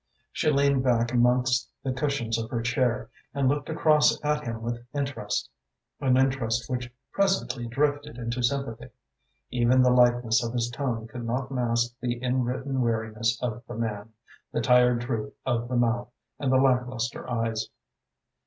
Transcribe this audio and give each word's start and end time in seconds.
She 0.31 0.49
leaned 0.49 0.83
back 0.83 1.11
amongst 1.13 1.69
the 1.83 1.93
cushions 1.93 2.39
of 2.39 2.49
her 2.49 2.63
chair 2.63 3.11
and 3.35 3.47
looked 3.47 3.69
across 3.69 4.17
at 4.25 4.43
him 4.43 4.63
with 4.63 4.83
interest, 4.95 5.47
an 5.99 6.17
interest 6.17 6.67
which 6.67 6.91
presently 7.11 7.67
drifted 7.67 8.17
into 8.17 8.41
sympathy. 8.41 8.87
Even 9.51 9.83
the 9.83 9.91
lightness 9.91 10.43
of 10.43 10.53
his 10.53 10.71
tone 10.71 11.07
could 11.07 11.23
not 11.23 11.51
mask 11.51 11.93
the 12.01 12.19
inwritten 12.19 12.81
weariness 12.81 13.37
of 13.43 13.61
the 13.67 13.75
man, 13.75 14.09
the 14.51 14.59
tired 14.61 15.01
droop 15.01 15.35
of 15.45 15.67
the 15.67 15.77
mouth, 15.77 16.09
and 16.39 16.51
the 16.51 16.57
lacklustre 16.57 17.29
eyes. 17.29 17.69